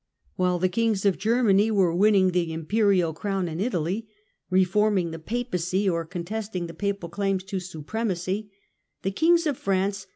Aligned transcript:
While 0.35 0.57
the 0.57 0.67
kings 0.67 1.05
of 1.05 1.19
Germany 1.19 1.69
were 1.69 1.95
winning 1.95 2.31
the 2.31 2.51
imperial 2.53 3.13
crown 3.13 3.47
in 3.47 3.59
Italy, 3.59 4.07
reforming 4.49 5.11
the 5.11 5.19
Papacy, 5.19 5.87
or 5.87 6.05
con 6.05 6.23
testing 6.23 6.65
the 6.65 6.73
papal 6.73 7.07
claims 7.07 7.43
to 7.43 7.59
supremacy, 7.59 8.49
the 9.03 9.11
kings 9.11 9.45
of 9.45 9.59
France 9.59 10.07